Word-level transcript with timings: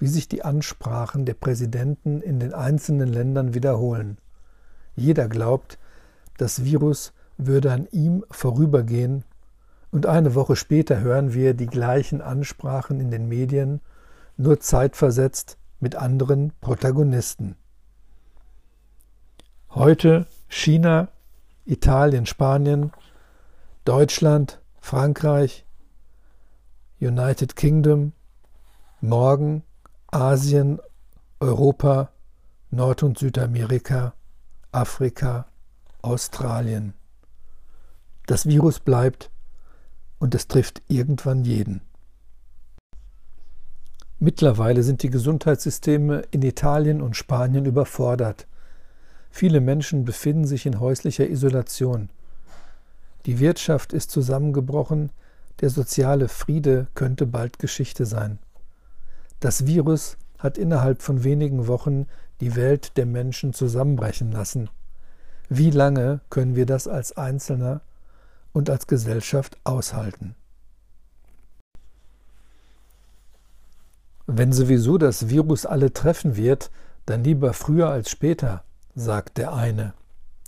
wie 0.01 0.09
sich 0.09 0.29
die 0.29 0.43
Ansprachen 0.43 1.25
der 1.25 1.35
Präsidenten 1.35 2.21
in 2.21 2.41
den 2.41 2.53
einzelnen 2.53 3.09
Ländern 3.09 3.55
wiederholen. 3.55 4.19
Jeder 4.97 5.29
glaubt, 5.29 5.79
das 6.39 6.65
Virus 6.65 7.13
würde 7.37 7.73
an 7.73 7.87
ihm 7.93 8.25
vorübergehen, 8.31 9.25
und 9.91 10.07
eine 10.07 10.35
Woche 10.35 10.57
später 10.57 11.01
hören 11.01 11.33
wir 11.33 11.55
die 11.55 11.67
gleichen 11.67 12.21
Ansprachen 12.21 13.01
in 13.01 13.11
den 13.11 13.29
Medien, 13.29 13.81
nur 14.37 14.61
zeitversetzt 14.61 15.57
mit 15.81 15.95
anderen 15.95 16.53
Protagonisten. 16.61 17.55
Heute 19.71 20.27
China, 20.49 21.09
Italien, 21.65 22.27
Spanien, 22.27 22.93
Deutschland, 23.85 24.61
Frankreich, 24.81 25.65
United 27.01 27.55
Kingdom, 27.55 28.13
morgen 29.01 29.63
Asien, 30.09 30.81
Europa, 31.39 32.11
Nord- 32.71 33.05
und 33.05 33.19
Südamerika, 33.19 34.15
Afrika, 34.73 35.47
Australien. 36.03 36.95
Das 38.27 38.47
Virus 38.47 38.81
bleibt 38.81 39.31
und 40.19 40.35
es 40.35 40.49
trifft 40.49 40.83
irgendwann 40.89 41.45
jeden. 41.45 41.83
Mittlerweile 44.19 44.83
sind 44.83 45.05
die 45.05 45.11
Gesundheitssysteme 45.11 46.25
in 46.33 46.43
Italien 46.43 47.01
und 47.01 47.17
Spanien 47.17 47.65
überfordert. 47.65 48.49
Viele 49.31 49.61
Menschen 49.61 50.05
befinden 50.05 50.47
sich 50.47 50.67
in 50.67 50.81
häuslicher 50.81 51.29
Isolation. 51.29 52.11
Die 53.25 53.39
Wirtschaft 53.39 53.93
ist 53.93 54.11
zusammengebrochen, 54.11 55.13
der 55.61 55.71
soziale 55.71 56.29
Friede 56.29 56.87
könnte 56.95 57.27
bald 57.27 57.59
Geschichte 57.59 58.07
sein. 58.07 58.39
Das 59.41 59.67
Virus 59.67 60.17
hat 60.39 60.59
innerhalb 60.59 61.03
von 61.03 61.25
wenigen 61.25 61.67
Wochen 61.67 62.07
die 62.41 62.55
Welt 62.55 62.97
der 62.97 63.07
Menschen 63.07 63.53
zusammenbrechen 63.53 64.31
lassen. 64.31 64.71
Wie 65.49 65.71
lange 65.71 66.21
können 66.31 66.57
wir 66.57 66.67
das 66.67 66.87
als 66.87 67.17
Einzelner 67.17 67.81
und 68.53 68.71
als 68.71 68.87
Gesellschaft 68.87 69.59
aushalten? 69.65 70.35
Wenn 74.27 74.53
sowieso 74.53 74.99
das 74.99 75.31
Virus 75.31 75.65
alle 75.65 75.93
treffen 75.93 76.37
wird, 76.37 76.71
dann 77.07 77.25
lieber 77.25 77.55
früher 77.55 77.89
als 77.89 78.11
später, 78.11 78.63
sagt 78.95 79.39
der 79.39 79.55
eine. 79.55 79.95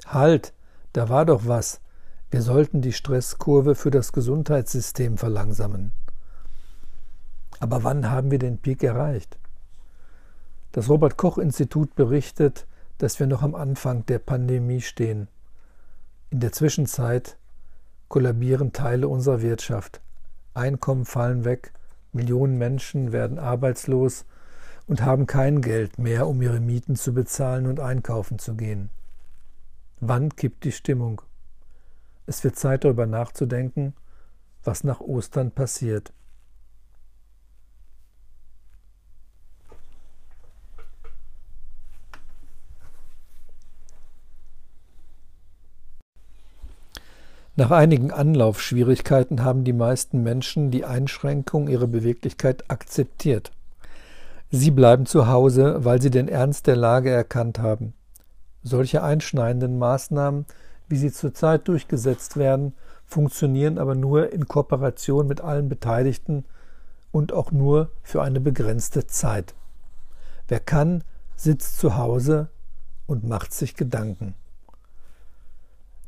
Halt, 0.06 0.52
da 0.92 1.08
war 1.08 1.24
doch 1.24 1.46
was, 1.46 1.80
wir 2.30 2.42
sollten 2.42 2.80
die 2.80 2.92
Stresskurve 2.92 3.74
für 3.74 3.90
das 3.90 4.12
Gesundheitssystem 4.12 5.18
verlangsamen. 5.18 5.92
Aber 7.58 7.82
wann 7.82 8.10
haben 8.10 8.30
wir 8.30 8.38
den 8.38 8.58
Peak 8.58 8.82
erreicht? 8.84 9.36
Das 10.72 10.88
Robert 10.88 11.16
Koch 11.16 11.38
Institut 11.38 11.96
berichtet, 11.96 12.66
dass 12.98 13.18
wir 13.18 13.26
noch 13.26 13.42
am 13.42 13.54
Anfang 13.56 14.06
der 14.06 14.20
Pandemie 14.20 14.80
stehen. 14.80 15.26
In 16.30 16.38
der 16.38 16.52
Zwischenzeit 16.52 17.36
kollabieren 18.08 18.72
Teile 18.72 19.08
unserer 19.08 19.42
Wirtschaft. 19.42 20.00
Einkommen 20.54 21.04
fallen 21.04 21.44
weg, 21.44 21.72
Millionen 22.12 22.58
Menschen 22.58 23.12
werden 23.12 23.38
arbeitslos 23.38 24.24
und 24.86 25.02
haben 25.02 25.26
kein 25.26 25.62
Geld 25.62 25.98
mehr, 25.98 26.26
um 26.28 26.40
ihre 26.42 26.60
Mieten 26.60 26.94
zu 26.96 27.12
bezahlen 27.12 27.66
und 27.66 27.80
einkaufen 27.80 28.38
zu 28.38 28.54
gehen. 28.54 28.90
Wann 30.00 30.34
kippt 30.34 30.64
die 30.64 30.72
Stimmung? 30.72 31.22
Es 32.30 32.44
wird 32.44 32.54
Zeit 32.54 32.84
darüber 32.84 33.06
nachzudenken, 33.06 33.92
was 34.62 34.84
nach 34.84 35.00
Ostern 35.00 35.50
passiert. 35.50 36.12
Nach 47.56 47.72
einigen 47.72 48.12
Anlaufschwierigkeiten 48.12 49.42
haben 49.42 49.64
die 49.64 49.72
meisten 49.72 50.22
Menschen 50.22 50.70
die 50.70 50.84
Einschränkung 50.84 51.66
ihrer 51.66 51.88
Beweglichkeit 51.88 52.70
akzeptiert. 52.70 53.50
Sie 54.52 54.70
bleiben 54.70 55.04
zu 55.04 55.26
Hause, 55.26 55.84
weil 55.84 56.00
sie 56.00 56.10
den 56.10 56.28
Ernst 56.28 56.68
der 56.68 56.76
Lage 56.76 57.10
erkannt 57.10 57.58
haben. 57.58 57.92
Solche 58.62 59.02
einschneidenden 59.02 59.80
Maßnahmen 59.80 60.46
wie 60.90 60.96
sie 60.96 61.12
zurzeit 61.12 61.68
durchgesetzt 61.68 62.36
werden, 62.36 62.74
funktionieren 63.06 63.78
aber 63.78 63.94
nur 63.94 64.32
in 64.32 64.48
Kooperation 64.48 65.26
mit 65.26 65.40
allen 65.40 65.68
Beteiligten 65.68 66.44
und 67.12 67.32
auch 67.32 67.52
nur 67.52 67.92
für 68.02 68.22
eine 68.22 68.40
begrenzte 68.40 69.06
Zeit. 69.06 69.54
Wer 70.48 70.60
kann, 70.60 71.04
sitzt 71.36 71.78
zu 71.78 71.96
Hause 71.96 72.48
und 73.06 73.24
macht 73.24 73.54
sich 73.54 73.76
Gedanken. 73.76 74.34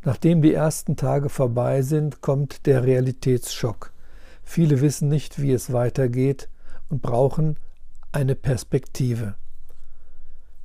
Nachdem 0.04 0.42
die 0.42 0.53
ersten 0.53 0.97
Tage 0.97 1.28
vorbei 1.28 1.82
sind, 1.82 2.21
kommt 2.21 2.66
der 2.66 2.82
Realitätsschock. 2.82 3.92
Viele 4.42 4.81
wissen 4.81 5.09
nicht, 5.09 5.41
wie 5.41 5.53
es 5.53 5.72
weitergeht 5.72 6.48
und 6.88 7.03
brauchen 7.03 7.56
eine 8.10 8.34
Perspektive. 8.34 9.37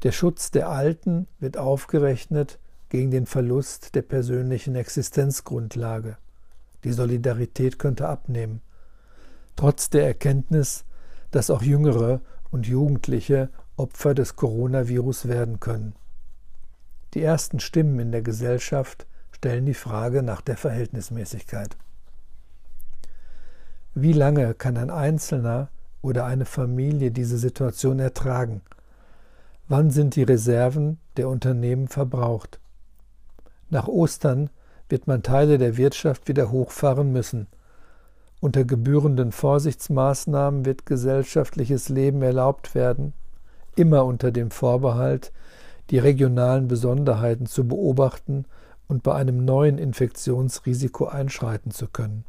Der 0.02 0.12
Schutz 0.12 0.50
der 0.50 0.70
Alten 0.70 1.28
wird 1.40 1.58
aufgerechnet 1.58 2.58
gegen 2.90 3.12
den 3.12 3.26
Verlust 3.26 3.96
der 3.96 4.02
persönlichen 4.02 4.76
Existenzgrundlage. 4.76 6.18
Die 6.84 6.94
Solidarität 6.94 7.80
könnte 7.80 8.08
abnehmen. 8.08 8.62
Trotz 9.56 9.90
der 9.90 10.06
Erkenntnis, 10.06 10.86
dass 11.32 11.50
auch 11.50 11.62
Jüngere 11.62 12.22
und 12.52 12.68
Jugendliche 12.68 13.50
Opfer 13.76 14.14
des 14.14 14.36
Coronavirus 14.36 15.28
werden 15.28 15.60
können. 15.60 15.96
Die 17.14 17.22
ersten 17.22 17.60
Stimmen 17.60 18.00
in 18.00 18.12
der 18.12 18.22
Gesellschaft 18.22 19.06
stellen 19.32 19.66
die 19.66 19.74
Frage 19.74 20.24
nach 20.24 20.42
der 20.42 20.58
Verhältnismäßigkeit. 20.58 21.78
Wie 23.94 24.14
lange 24.14 24.54
kann 24.54 24.78
ein 24.78 24.90
Einzelner 24.90 25.70
oder 26.02 26.26
eine 26.26 26.46
Familie 26.46 27.12
diese 27.12 27.38
Situation 27.38 28.00
ertragen? 28.00 28.62
Wann 29.68 29.92
sind 29.92 30.16
die 30.16 30.24
Reserven 30.24 31.00
der 31.18 31.30
Unternehmen 31.30 31.88
verbraucht? 31.88 32.60
Nach 33.70 33.88
Ostern 33.88 34.50
wird 34.88 35.08
man 35.08 35.24
Teile 35.24 35.58
der 35.58 35.76
Wirtschaft 35.76 36.28
wieder 36.28 36.52
hochfahren 36.52 37.12
müssen. 37.12 37.48
Unter 38.40 38.64
gebührenden 38.64 39.32
Vorsichtsmaßnahmen 39.32 40.66
wird 40.66 40.86
gesellschaftliches 40.86 41.90
Leben 41.90 42.22
erlaubt 42.22 42.76
werden, 42.76 43.14
immer 43.76 44.06
unter 44.06 44.32
dem 44.32 44.52
Vorbehalt, 44.52 45.34
die 45.90 46.00
regionalen 46.00 46.68
Besonderheiten 46.68 47.46
zu 47.46 47.68
beobachten 47.68 48.46
und 48.88 49.04
bei 49.04 49.16
einem 49.16 49.44
neuen 49.44 49.78
Infektionsrisiko 49.78 51.08
einschreiten 51.08 51.72
zu 51.72 51.88
können. 51.88 52.24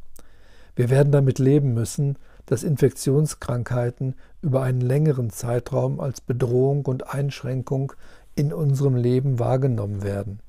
Wir 0.75 0.89
werden 0.89 1.11
damit 1.11 1.39
leben 1.39 1.73
müssen, 1.73 2.17
dass 2.45 2.63
Infektionskrankheiten 2.63 4.15
über 4.41 4.61
einen 4.63 4.81
längeren 4.81 5.29
Zeitraum 5.29 5.99
als 5.99 6.19
Bedrohung 6.19 6.85
und 6.85 7.13
Einschränkung 7.13 7.93
in 8.35 8.51
unserem 8.51 8.95
Leben 8.95 9.39
wahrgenommen 9.39 10.03
werden. 10.03 10.39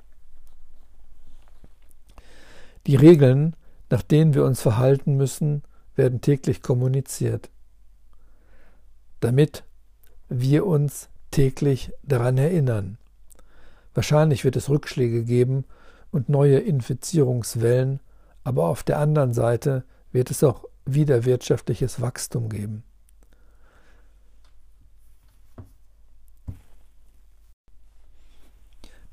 Die 2.87 2.95
Regeln, 2.95 3.55
nach 3.89 4.01
denen 4.01 4.33
wir 4.33 4.45
uns 4.45 4.61
verhalten 4.61 5.15
müssen, 5.15 5.63
werden 5.95 6.21
täglich 6.21 6.61
kommuniziert, 6.61 7.49
damit 9.19 9.63
wir 10.29 10.65
uns 10.65 11.09
täglich 11.29 11.91
daran 12.03 12.37
erinnern. 12.37 12.97
Wahrscheinlich 13.93 14.43
wird 14.43 14.55
es 14.55 14.69
Rückschläge 14.69 15.23
geben 15.23 15.65
und 16.11 16.29
neue 16.29 16.59
Infizierungswellen, 16.59 17.99
aber 18.43 18.65
auf 18.65 18.83
der 18.83 18.99
anderen 18.99 19.33
Seite 19.33 19.83
wird 20.11 20.31
es 20.31 20.43
auch 20.43 20.65
wieder 20.85 21.25
wirtschaftliches 21.25 22.01
Wachstum 22.01 22.49
geben. 22.49 22.83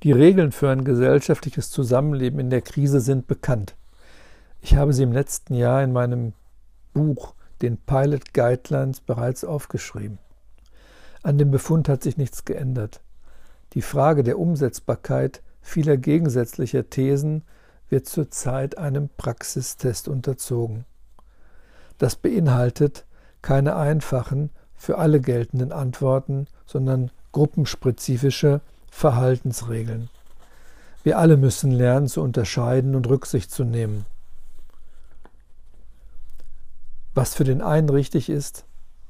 Die 0.05 0.13
Regeln 0.13 0.53
für 0.53 0.71
ein 0.71 0.85
gesellschaftliches 0.85 1.71
Zusammenleben 1.71 2.39
in 2.39 2.51
der 2.51 2.63
Krise 2.63 3.01
sind 3.01 3.27
bekannt. 3.27 3.75
Ich 4.61 4.77
habe 4.77 4.93
sie 4.93 5.03
im 5.03 5.13
letzten 5.13 5.55
Jahr 5.55 5.83
in 5.83 5.93
meinem 5.93 6.35
Buch 6.95 7.35
den 7.63 7.79
Pilot 7.79 8.33
Guidelines 8.33 9.01
bereits 9.01 9.45
aufgeschrieben. 9.45 10.19
An 11.25 11.37
dem 11.37 11.51
Befund 11.51 11.89
hat 11.89 12.05
sich 12.05 12.17
nichts 12.17 12.45
geändert. 12.45 13.01
Die 13.73 13.83
Frage 13.83 14.23
der 14.23 14.39
Umsetzbarkeit 14.39 15.43
vieler 15.61 15.97
gegensätzlicher 15.97 16.89
Thesen 16.89 17.43
wird 17.89 18.07
zurzeit 18.07 18.79
einem 18.79 19.09
Praxistest 19.17 20.07
unterzogen. 20.07 20.85
Das 21.99 22.15
beinhaltet 22.15 23.05
keine 23.43 23.75
einfachen, 23.75 24.51
für 24.77 24.99
alle 24.99 25.21
geltenden 25.21 25.73
Antworten, 25.73 26.47
sondern 26.65 27.11
gruppenspezifische 27.33 28.61
Verhaltensregeln. 28.91 30.11
Wir 31.03 31.19
alle 31.19 31.37
müssen 31.37 31.71
lernen 31.71 32.09
zu 32.09 32.23
unterscheiden 32.23 32.95
und 32.95 33.09
Rücksicht 33.09 33.51
zu 33.51 33.65
nehmen. 33.65 34.05
Was 37.15 37.35
für 37.35 37.45
den 37.45 37.63
einen 37.63 37.89
richtig 37.89 38.29
ist, 38.29 38.65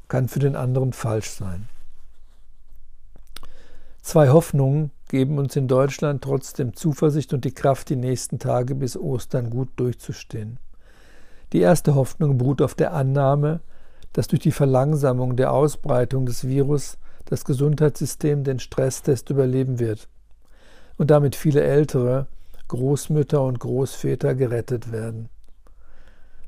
kann 0.08 0.28
für 0.28 0.38
den 0.38 0.56
anderen 0.56 0.92
falsch 0.92 1.30
sein. 1.30 1.68
Zwei 4.02 4.30
Hoffnungen 4.30 4.90
geben 5.08 5.38
uns 5.38 5.56
in 5.56 5.68
Deutschland 5.68 6.22
trotzdem 6.22 6.74
Zuversicht 6.74 7.34
und 7.34 7.44
die 7.44 7.52
Kraft, 7.52 7.90
die 7.90 7.96
nächsten 7.96 8.38
Tage 8.38 8.74
bis 8.74 8.96
Ostern 8.96 9.50
gut 9.50 9.68
durchzustehen. 9.76 10.58
Die 11.52 11.60
erste 11.60 11.94
Hoffnung 11.94 12.38
beruht 12.38 12.62
auf 12.62 12.74
der 12.74 12.92
Annahme, 12.94 13.60
dass 14.12 14.28
durch 14.28 14.40
die 14.40 14.52
Verlangsamung 14.52 15.36
der 15.36 15.52
Ausbreitung 15.52 16.26
des 16.26 16.46
Virus 16.46 16.96
das 17.28 17.44
Gesundheitssystem 17.44 18.42
den 18.42 18.58
Stresstest 18.58 19.30
überleben 19.30 19.78
wird 19.78 20.08
und 20.96 21.10
damit 21.10 21.36
viele 21.36 21.62
Ältere, 21.62 22.26
Großmütter 22.68 23.42
und 23.42 23.60
Großväter 23.60 24.34
gerettet 24.34 24.92
werden. 24.92 25.28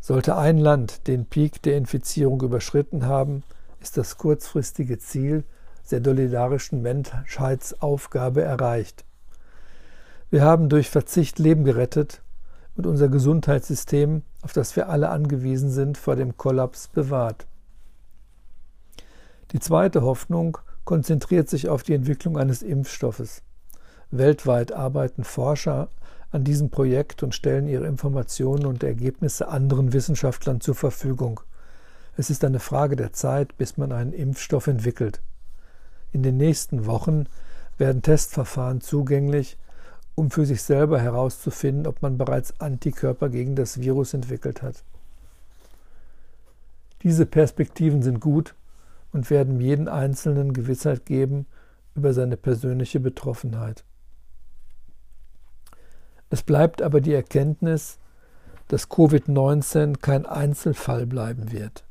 Sollte 0.00 0.36
ein 0.36 0.58
Land 0.58 1.06
den 1.06 1.26
Peak 1.26 1.62
der 1.62 1.76
Infizierung 1.76 2.40
überschritten 2.42 3.06
haben, 3.06 3.42
ist 3.80 3.96
das 3.96 4.16
kurzfristige 4.16 4.98
Ziel 4.98 5.44
der 5.90 6.02
solidarischen 6.02 6.82
Menschheitsaufgabe 6.82 8.42
erreicht. 8.42 9.04
Wir 10.30 10.42
haben 10.42 10.68
durch 10.68 10.88
Verzicht 10.88 11.38
Leben 11.38 11.64
gerettet 11.64 12.22
und 12.76 12.86
unser 12.86 13.08
Gesundheitssystem, 13.08 14.22
auf 14.42 14.52
das 14.52 14.76
wir 14.76 14.88
alle 14.88 15.08
angewiesen 15.08 15.70
sind, 15.70 15.98
vor 15.98 16.16
dem 16.16 16.36
Kollaps 16.36 16.88
bewahrt. 16.88 17.46
Die 19.52 19.58
zweite 19.58 20.02
Hoffnung 20.02 20.58
konzentriert 20.90 21.48
sich 21.48 21.68
auf 21.68 21.84
die 21.84 21.94
Entwicklung 21.94 22.36
eines 22.36 22.62
Impfstoffes. 22.62 23.42
Weltweit 24.10 24.72
arbeiten 24.72 25.22
Forscher 25.22 25.88
an 26.32 26.42
diesem 26.42 26.70
Projekt 26.70 27.22
und 27.22 27.32
stellen 27.32 27.68
ihre 27.68 27.86
Informationen 27.86 28.66
und 28.66 28.82
Ergebnisse 28.82 29.46
anderen 29.46 29.92
Wissenschaftlern 29.92 30.60
zur 30.60 30.74
Verfügung. 30.74 31.38
Es 32.16 32.28
ist 32.28 32.44
eine 32.44 32.58
Frage 32.58 32.96
der 32.96 33.12
Zeit, 33.12 33.56
bis 33.56 33.76
man 33.76 33.92
einen 33.92 34.12
Impfstoff 34.12 34.66
entwickelt. 34.66 35.22
In 36.10 36.24
den 36.24 36.38
nächsten 36.38 36.86
Wochen 36.86 37.26
werden 37.78 38.02
Testverfahren 38.02 38.80
zugänglich, 38.80 39.58
um 40.16 40.32
für 40.32 40.44
sich 40.44 40.60
selber 40.60 41.00
herauszufinden, 41.00 41.86
ob 41.86 42.02
man 42.02 42.18
bereits 42.18 42.60
Antikörper 42.60 43.28
gegen 43.28 43.54
das 43.54 43.80
Virus 43.80 44.12
entwickelt 44.12 44.60
hat. 44.60 44.82
Diese 47.04 47.26
Perspektiven 47.26 48.02
sind 48.02 48.18
gut 48.18 48.56
und 49.12 49.30
werden 49.30 49.60
jeden 49.60 49.88
Einzelnen 49.88 50.52
Gewissheit 50.52 51.06
geben 51.06 51.46
über 51.94 52.12
seine 52.12 52.36
persönliche 52.36 53.00
Betroffenheit. 53.00 53.84
Es 56.30 56.42
bleibt 56.42 56.80
aber 56.80 57.00
die 57.00 57.12
Erkenntnis, 57.12 57.98
dass 58.68 58.88
Covid-19 58.88 59.98
kein 59.98 60.26
Einzelfall 60.26 61.06
bleiben 61.06 61.50
wird. 61.50 61.84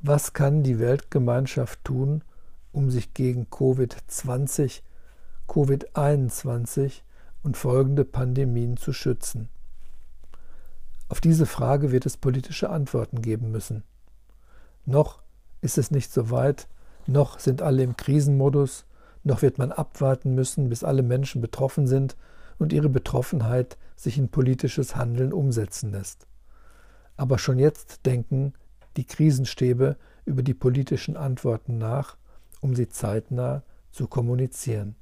Was 0.00 0.32
kann 0.32 0.62
die 0.62 0.78
Weltgemeinschaft 0.78 1.84
tun, 1.84 2.22
um 2.70 2.90
sich 2.90 3.12
gegen 3.12 3.46
Covid-20, 3.46 4.82
Covid-21 5.48 7.00
und 7.42 7.56
folgende 7.56 8.04
Pandemien 8.04 8.76
zu 8.76 8.92
schützen? 8.92 9.48
Auf 11.08 11.20
diese 11.20 11.46
Frage 11.46 11.90
wird 11.90 12.06
es 12.06 12.16
politische 12.16 12.70
Antworten 12.70 13.20
geben 13.20 13.50
müssen. 13.50 13.82
Noch 14.86 15.23
ist 15.64 15.78
es 15.78 15.90
nicht 15.90 16.12
so 16.12 16.30
weit, 16.30 16.68
noch 17.06 17.38
sind 17.38 17.62
alle 17.62 17.82
im 17.82 17.96
Krisenmodus, 17.96 18.84
noch 19.24 19.42
wird 19.42 19.58
man 19.58 19.72
abwarten 19.72 20.34
müssen, 20.34 20.68
bis 20.68 20.84
alle 20.84 21.02
Menschen 21.02 21.40
betroffen 21.40 21.86
sind 21.86 22.16
und 22.58 22.72
ihre 22.72 22.88
Betroffenheit 22.88 23.78
sich 23.96 24.18
in 24.18 24.28
politisches 24.28 24.94
Handeln 24.96 25.32
umsetzen 25.32 25.90
lässt. 25.90 26.26
Aber 27.16 27.38
schon 27.38 27.58
jetzt 27.58 28.06
denken 28.06 28.52
die 28.96 29.06
Krisenstäbe 29.06 29.96
über 30.24 30.42
die 30.42 30.54
politischen 30.54 31.16
Antworten 31.16 31.78
nach 31.78 32.16
um 32.64 32.74
sie 32.74 32.88
zeitnah 32.88 33.62
zu 33.92 34.08
kommunizieren. 34.08 34.96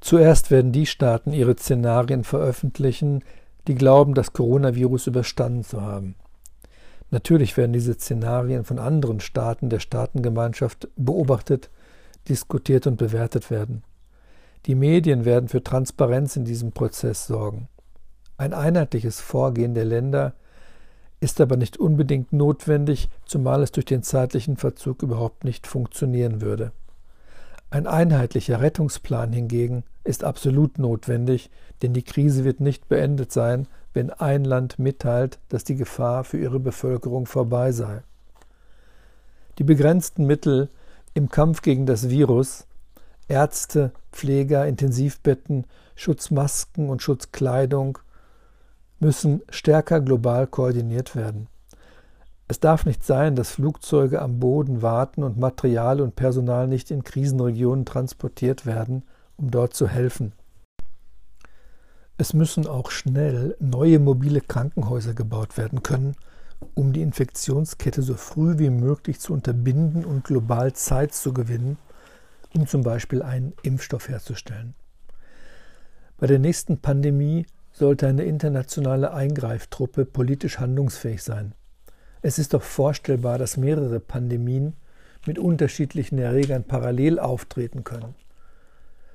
Zuerst 0.00 0.50
werden 0.50 0.72
die 0.72 0.86
Staaten 0.86 1.32
ihre 1.32 1.56
Szenarien 1.56 2.22
veröffentlichen, 2.22 3.24
die 3.66 3.74
glauben, 3.74 4.14
das 4.14 4.34
Coronavirus 4.34 5.08
überstanden 5.08 5.64
zu 5.64 5.80
haben. 5.80 6.14
Natürlich 7.10 7.56
werden 7.56 7.72
diese 7.72 7.94
Szenarien 7.94 8.64
von 8.64 8.78
anderen 8.78 9.20
Staaten 9.20 9.70
der 9.70 9.80
Staatengemeinschaft 9.80 10.88
beobachtet, 10.96 11.70
diskutiert 12.28 12.86
und 12.86 12.96
bewertet 12.96 13.50
werden. 13.50 13.82
Die 14.66 14.74
Medien 14.74 15.24
werden 15.24 15.48
für 15.48 15.62
Transparenz 15.62 16.36
in 16.36 16.44
diesem 16.44 16.72
Prozess 16.72 17.26
sorgen. 17.26 17.68
Ein 18.36 18.52
einheitliches 18.52 19.20
Vorgehen 19.20 19.74
der 19.74 19.86
Länder 19.86 20.34
ist 21.20 21.40
aber 21.40 21.56
nicht 21.56 21.78
unbedingt 21.78 22.32
notwendig, 22.32 23.08
zumal 23.24 23.62
es 23.62 23.72
durch 23.72 23.86
den 23.86 24.02
zeitlichen 24.02 24.56
Verzug 24.56 25.02
überhaupt 25.02 25.44
nicht 25.44 25.66
funktionieren 25.66 26.40
würde. 26.40 26.72
Ein 27.70 27.86
einheitlicher 27.86 28.60
Rettungsplan 28.60 29.32
hingegen 29.32 29.84
ist 30.04 30.24
absolut 30.24 30.78
notwendig, 30.78 31.50
denn 31.82 31.92
die 31.92 32.02
Krise 32.02 32.44
wird 32.44 32.60
nicht 32.60 32.88
beendet 32.88 33.32
sein, 33.32 33.66
wenn 33.94 34.10
ein 34.10 34.44
Land 34.44 34.78
mitteilt, 34.78 35.38
dass 35.48 35.64
die 35.64 35.76
Gefahr 35.76 36.24
für 36.24 36.38
ihre 36.38 36.60
Bevölkerung 36.60 37.26
vorbei 37.26 37.72
sei. 37.72 38.02
Die 39.58 39.64
begrenzten 39.64 40.26
Mittel 40.26 40.68
im 41.14 41.28
Kampf 41.28 41.62
gegen 41.62 41.86
das 41.86 42.08
Virus 42.08 42.66
Ärzte, 43.28 43.92
Pfleger, 44.12 44.66
Intensivbetten, 44.66 45.66
Schutzmasken 45.96 46.88
und 46.88 47.02
Schutzkleidung 47.02 47.98
müssen 49.00 49.42
stärker 49.50 50.00
global 50.00 50.46
koordiniert 50.46 51.14
werden. 51.14 51.48
Es 52.50 52.60
darf 52.60 52.86
nicht 52.86 53.04
sein, 53.04 53.36
dass 53.36 53.50
Flugzeuge 53.50 54.22
am 54.22 54.40
Boden 54.40 54.80
warten 54.80 55.22
und 55.22 55.38
Material 55.38 56.00
und 56.00 56.16
Personal 56.16 56.66
nicht 56.66 56.90
in 56.90 57.04
Krisenregionen 57.04 57.84
transportiert 57.84 58.64
werden, 58.64 59.02
um 59.36 59.50
dort 59.50 59.74
zu 59.74 59.86
helfen. 59.86 60.32
Es 62.20 62.34
müssen 62.34 62.66
auch 62.66 62.90
schnell 62.90 63.56
neue 63.60 64.00
mobile 64.00 64.40
Krankenhäuser 64.40 65.14
gebaut 65.14 65.56
werden 65.56 65.84
können, 65.84 66.16
um 66.74 66.92
die 66.92 67.02
Infektionskette 67.02 68.02
so 68.02 68.14
früh 68.14 68.58
wie 68.58 68.70
möglich 68.70 69.20
zu 69.20 69.32
unterbinden 69.32 70.04
und 70.04 70.24
global 70.24 70.72
Zeit 70.72 71.14
zu 71.14 71.32
gewinnen, 71.32 71.78
um 72.56 72.66
zum 72.66 72.82
Beispiel 72.82 73.22
einen 73.22 73.52
Impfstoff 73.62 74.08
herzustellen. 74.08 74.74
Bei 76.16 76.26
der 76.26 76.40
nächsten 76.40 76.78
Pandemie 76.78 77.46
sollte 77.70 78.08
eine 78.08 78.24
internationale 78.24 79.14
Eingreiftruppe 79.14 80.04
politisch 80.04 80.58
handlungsfähig 80.58 81.22
sein. 81.22 81.54
Es 82.20 82.40
ist 82.40 82.52
doch 82.52 82.64
vorstellbar, 82.64 83.38
dass 83.38 83.56
mehrere 83.56 84.00
Pandemien 84.00 84.74
mit 85.24 85.38
unterschiedlichen 85.38 86.18
Erregern 86.18 86.64
parallel 86.64 87.20
auftreten 87.20 87.84
können. 87.84 88.16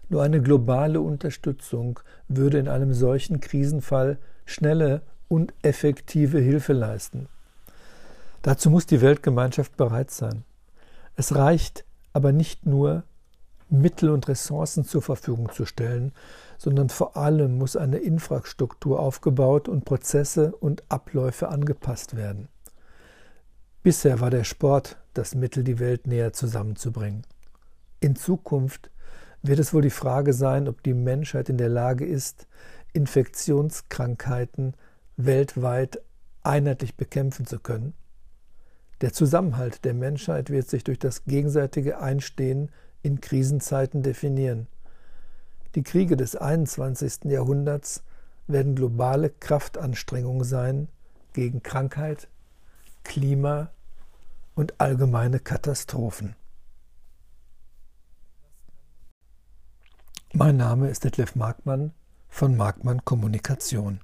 Nur 0.09 0.23
eine 0.23 0.41
globale 0.41 1.01
Unterstützung 1.01 1.99
würde 2.27 2.59
in 2.59 2.67
einem 2.67 2.93
solchen 2.93 3.39
Krisenfall 3.39 4.17
schnelle 4.45 5.01
und 5.27 5.53
effektive 5.61 6.39
Hilfe 6.39 6.73
leisten. 6.73 7.27
Dazu 8.41 8.69
muss 8.69 8.85
die 8.85 9.01
Weltgemeinschaft 9.01 9.77
bereit 9.77 10.11
sein. 10.11 10.43
Es 11.15 11.35
reicht 11.35 11.85
aber 12.11 12.31
nicht 12.31 12.65
nur, 12.65 13.03
Mittel 13.69 14.11
und 14.11 14.27
Ressourcen 14.27 14.85
zur 14.85 15.01
Verfügung 15.01 15.51
zu 15.51 15.65
stellen, 15.65 16.11
sondern 16.57 16.89
vor 16.89 17.17
allem 17.17 17.57
muss 17.57 17.75
eine 17.75 17.97
Infrastruktur 17.97 18.99
aufgebaut 18.99 19.67
und 19.67 19.83
Prozesse 19.83 20.55
und 20.55 20.83
Abläufe 20.89 21.49
angepasst 21.49 22.15
werden. 22.15 22.49
Bisher 23.81 24.19
war 24.19 24.29
der 24.29 24.43
Sport 24.43 24.97
das 25.13 25.35
Mittel, 25.35 25.63
die 25.63 25.79
Welt 25.79 26.07
näher 26.07 26.33
zusammenzubringen. 26.33 27.23
In 27.99 28.15
Zukunft 28.15 28.91
wird 29.43 29.59
es 29.59 29.73
wohl 29.73 29.81
die 29.81 29.89
Frage 29.89 30.33
sein, 30.33 30.67
ob 30.67 30.81
die 30.83 30.93
Menschheit 30.93 31.49
in 31.49 31.57
der 31.57 31.69
Lage 31.69 32.05
ist, 32.05 32.47
Infektionskrankheiten 32.93 34.75
weltweit 35.17 36.01
einheitlich 36.41 36.95
bekämpfen 36.95 37.45
zu 37.45 37.59
können. 37.59 37.93
Der 39.01 39.11
Zusammenhalt 39.11 39.83
der 39.83 39.93
Menschheit 39.93 40.49
wird 40.49 40.69
sich 40.69 40.83
durch 40.85 40.97
das 40.97 41.25
gegenseitige 41.25 41.99
Einstehen 41.99 42.71
in 43.01 43.19
Krisenzeiten 43.19 44.01
definieren. 44.01 44.67
Die 45.75 45.83
Kriege 45.83 46.15
des 46.15 46.35
21. 46.35 47.25
Jahrhunderts 47.25 48.03
werden 48.47 48.75
globale 48.75 49.29
Kraftanstrengungen 49.29 50.45
sein 50.45 50.87
gegen 51.33 51.63
Krankheit, 51.63 52.29
Klima 53.03 53.71
und 54.55 54.79
allgemeine 54.79 55.39
Katastrophen. 55.39 56.35
Mein 60.35 60.57
Name 60.57 60.89
ist 60.89 61.03
Detlef 61.03 61.35
Markmann 61.35 61.91
von 62.27 62.57
Markmann 62.57 63.05
Kommunikation. 63.05 63.99